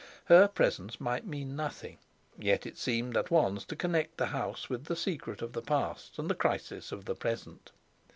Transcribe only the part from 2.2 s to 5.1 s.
yet it seemed at once to connect the house with the